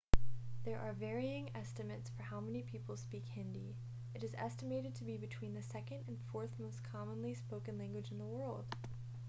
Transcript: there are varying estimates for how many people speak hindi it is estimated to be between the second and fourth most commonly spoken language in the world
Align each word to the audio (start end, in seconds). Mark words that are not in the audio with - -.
there 0.65 0.79
are 0.79 0.93
varying 0.93 1.51
estimates 1.53 2.09
for 2.09 2.23
how 2.23 2.39
many 2.39 2.63
people 2.63 2.97
speak 2.97 3.23
hindi 3.35 3.75
it 4.15 4.23
is 4.23 4.33
estimated 4.35 4.95
to 4.95 5.03
be 5.03 5.15
between 5.15 5.53
the 5.53 5.61
second 5.61 6.03
and 6.07 6.17
fourth 6.31 6.57
most 6.57 6.81
commonly 6.83 7.35
spoken 7.35 7.77
language 7.77 8.09
in 8.09 8.17
the 8.17 8.25
world 8.25 8.65